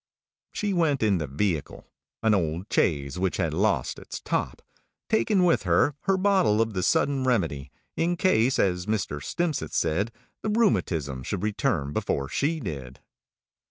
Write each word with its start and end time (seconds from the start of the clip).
She 0.51 0.73
went 0.73 1.03
in 1.03 1.19
the 1.19 1.27
vehicle 1.27 1.85
an 2.23 2.33
old 2.33 2.65
chaise 2.71 3.19
which 3.19 3.37
had 3.37 3.53
lost 3.53 3.99
its 3.99 4.19
top 4.19 4.63
taking 5.09 5.43
with 5.45 5.61
her 5.61 5.93
her 6.05 6.17
bottle 6.17 6.59
of 6.59 6.73
the 6.73 6.81
Sudden 6.81 7.23
Remedy, 7.23 7.71
in 7.95 8.17
case, 8.17 8.57
as 8.57 8.87
Mr. 8.87 9.21
Stimpcett 9.23 9.73
said, 9.73 10.11
the 10.41 10.49
rheumatism 10.49 11.21
should 11.21 11.43
return 11.43 11.93
before 11.93 12.27
she 12.29 12.59
did. 12.59 12.99